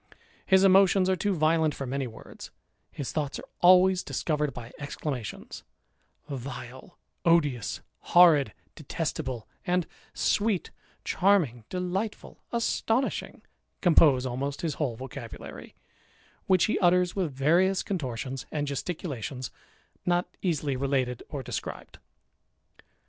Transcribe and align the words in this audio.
His 0.47 0.63
emotions 0.63 1.11
are 1.11 1.15
too 1.15 1.35
violent 1.35 1.75
for 1.75 1.85
many 1.85 2.07
words; 2.07 2.49
his 2.91 3.11
thoughts 3.11 3.37
are 3.37 3.45
always 3.59 4.01
discovered 4.01 4.51
by 4.51 4.71
exclamations, 4.79 5.61
Vile^ 6.27 6.93
odious^ 7.23 7.81
horridy 8.15 8.53
detestable^ 8.75 9.43
and 9.63 9.85
sweety 10.15 10.71
charming^ 11.05 11.65
delighijul, 11.69 12.37
astonishing, 12.51 13.43
compose 13.81 14.25
almost 14.25 14.61
his 14.61 14.73
whole 14.81 14.95
vocabulary, 14.95 15.75
which 16.47 16.63
he 16.63 16.79
utters 16.79 17.15
with 17.15 17.31
various 17.31 17.83
contortions 17.83 18.47
and 18.51 18.65
gesticulations 18.65 19.51
not 20.03 20.25
easily 20.41 20.75
related 20.75 21.21
or 21.29 21.43
described. 21.43 21.99